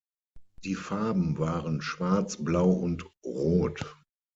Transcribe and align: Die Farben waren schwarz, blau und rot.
Die 0.63 0.73
Farben 0.73 1.37
waren 1.37 1.79
schwarz, 1.83 2.37
blau 2.43 2.71
und 2.71 3.05
rot. 3.23 3.85